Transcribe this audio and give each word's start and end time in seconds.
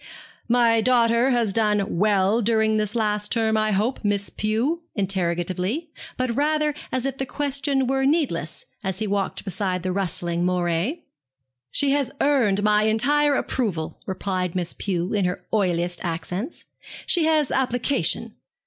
'My 0.47 0.81
daughter 0.81 1.29
has 1.29 1.53
done 1.53 1.99
well 1.99 2.41
during 2.41 2.77
this 2.77 2.95
last 2.95 3.31
term, 3.31 3.55
I 3.55 3.69
hope, 3.69 4.03
Miss 4.03 4.31
Pew?' 4.31 4.81
he 4.81 4.83
said, 4.83 5.03
interrogatively, 5.03 5.91
but 6.17 6.35
rather 6.35 6.73
as 6.91 7.05
if 7.05 7.19
the 7.19 7.25
question 7.27 7.85
were 7.85 8.03
needless, 8.03 8.65
as 8.83 8.97
he 8.97 9.05
walked 9.05 9.45
beside 9.45 9.83
the 9.83 9.91
rustling 9.91 10.43
moiré. 10.43 11.03
'She 11.69 11.91
has 11.91 12.09
earned 12.19 12.63
my 12.63 12.85
entire 12.85 13.35
approval,' 13.35 13.99
replied 14.07 14.55
Miss 14.55 14.73
Pew, 14.73 15.13
in 15.13 15.25
her 15.25 15.45
oiliest 15.53 16.03
accents. 16.03 16.65
'She 17.05 17.25
has 17.25 17.51
application.' 17.51 18.33